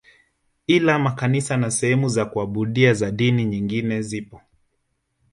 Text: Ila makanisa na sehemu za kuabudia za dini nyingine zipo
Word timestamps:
Ila 0.67 0.99
makanisa 0.99 1.57
na 1.57 1.71
sehemu 1.71 2.09
za 2.09 2.25
kuabudia 2.25 2.93
za 2.93 3.11
dini 3.11 3.45
nyingine 3.45 4.01
zipo 4.01 4.41